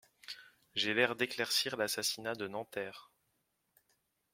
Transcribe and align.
J’ai 0.73 0.95
l’air 0.95 1.15
d’éclaircir 1.15 1.77
l’assassinat 1.77 2.33
de 2.33 2.47
Nanterre. 2.47 3.11